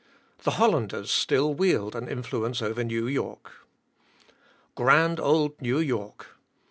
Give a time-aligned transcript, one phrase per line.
[0.41, 3.51] The Hollanders still wield an influence over New York.
[4.73, 6.37] Grand Old New York!